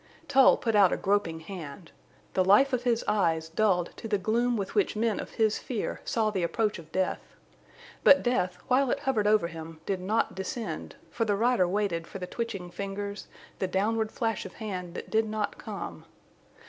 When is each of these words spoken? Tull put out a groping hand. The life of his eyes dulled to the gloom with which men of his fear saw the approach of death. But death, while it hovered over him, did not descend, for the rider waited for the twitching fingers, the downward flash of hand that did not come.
Tull 0.27 0.57
put 0.57 0.73
out 0.73 0.91
a 0.91 0.97
groping 0.97 1.41
hand. 1.41 1.91
The 2.33 2.43
life 2.43 2.73
of 2.73 2.85
his 2.85 3.05
eyes 3.07 3.49
dulled 3.49 3.91
to 3.97 4.07
the 4.07 4.17
gloom 4.17 4.57
with 4.57 4.73
which 4.73 4.95
men 4.95 5.19
of 5.19 5.33
his 5.35 5.59
fear 5.59 6.01
saw 6.05 6.31
the 6.31 6.41
approach 6.41 6.79
of 6.79 6.91
death. 6.91 7.21
But 8.03 8.23
death, 8.23 8.57
while 8.67 8.89
it 8.89 9.01
hovered 9.01 9.27
over 9.27 9.47
him, 9.47 9.79
did 9.85 10.01
not 10.01 10.33
descend, 10.33 10.95
for 11.11 11.23
the 11.23 11.35
rider 11.35 11.67
waited 11.67 12.07
for 12.07 12.17
the 12.17 12.25
twitching 12.25 12.71
fingers, 12.71 13.27
the 13.59 13.67
downward 13.67 14.11
flash 14.11 14.43
of 14.43 14.53
hand 14.53 14.95
that 14.95 15.11
did 15.11 15.29
not 15.29 15.59
come. 15.59 16.05